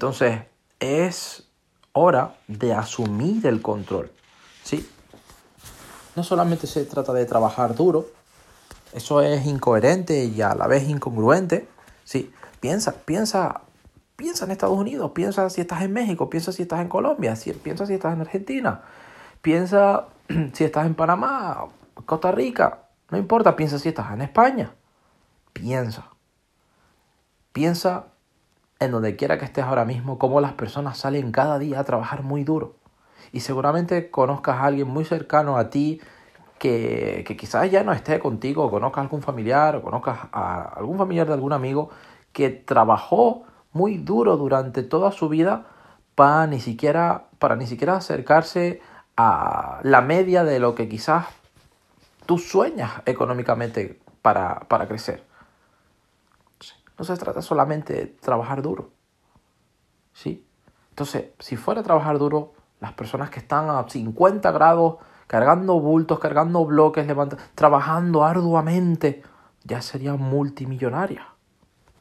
[0.00, 0.40] Entonces,
[0.78, 1.46] es
[1.92, 4.10] hora de asumir el control.
[4.64, 4.88] ¿Sí?
[6.16, 8.06] No solamente se trata de trabajar duro,
[8.94, 11.68] eso es incoherente y a la vez incongruente.
[12.02, 13.60] Sí, piensa, piensa,
[14.16, 17.84] piensa en Estados Unidos, piensa si estás en México, piensa si estás en Colombia, piensa
[17.84, 18.80] si estás en Argentina,
[19.42, 20.06] piensa
[20.54, 21.66] si estás en Panamá,
[22.06, 24.72] Costa Rica, no importa, piensa si estás en España.
[25.52, 26.06] Piensa.
[27.52, 28.06] Piensa
[28.80, 32.22] en donde quiera que estés ahora mismo, cómo las personas salen cada día a trabajar
[32.22, 32.76] muy duro.
[33.30, 36.00] Y seguramente conozcas a alguien muy cercano a ti
[36.58, 40.62] que, que quizás ya no esté contigo, o conozcas a algún familiar, o conozcas a
[40.76, 41.90] algún familiar de algún amigo
[42.32, 45.66] que trabajó muy duro durante toda su vida
[46.14, 48.80] para ni siquiera, para ni siquiera acercarse
[49.16, 51.26] a la media de lo que quizás
[52.26, 55.29] tú sueñas económicamente para, para crecer.
[57.00, 58.90] No se trata solamente de trabajar duro.
[60.12, 60.46] ¿Sí?
[60.90, 66.18] Entonces, si fuera a trabajar duro, las personas que están a 50 grados, cargando bultos,
[66.18, 67.06] cargando bloques,
[67.54, 69.22] trabajando arduamente,
[69.64, 71.24] ya serían multimillonarias.